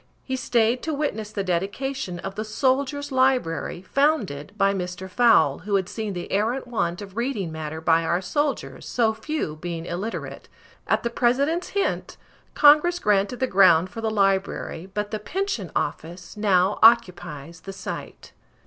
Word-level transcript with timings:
He 0.23 0.35
stayed 0.35 0.81
to 0.81 0.95
witness 0.95 1.31
the 1.31 1.43
dedication 1.43 2.17
of 2.21 2.33
the 2.33 2.43
Soldier's 2.43 3.11
Library, 3.11 3.83
founded 3.83 4.51
by 4.57 4.73
Mr. 4.73 5.07
Fowle, 5.07 5.59
who 5.59 5.75
had 5.75 5.87
seen 5.87 6.13
the 6.13 6.31
arrant 6.31 6.65
want 6.65 7.03
of 7.03 7.15
reading 7.15 7.51
matter 7.51 7.79
by 7.79 8.03
our 8.03 8.19
soldiers 8.19 8.87
so 8.87 9.13
few 9.13 9.57
being 9.57 9.85
illiterate. 9.85 10.49
At 10.87 11.03
the 11.03 11.11
President's 11.11 11.67
hint, 11.77 12.17
Congress 12.55 12.97
granted 12.97 13.39
the 13.41 13.45
ground 13.45 13.91
for 13.91 14.01
the 14.01 14.09
library, 14.09 14.89
but 14.91 15.11
the 15.11 15.19
Pension 15.19 15.69
Office 15.75 16.35
now 16.35 16.79
occupies 16.81 17.61
the 17.61 17.71
site. 17.73 18.31